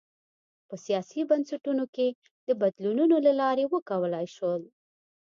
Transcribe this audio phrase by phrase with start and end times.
[0.67, 2.07] په سیاسي بنسټونو کې
[2.47, 4.61] د بدلونونو له لارې وکولای شول.